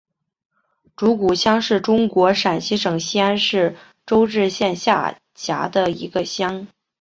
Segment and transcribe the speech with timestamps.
[0.95, 6.65] 竹峪乡是中国陕西省西安市周至县下辖的一个乡。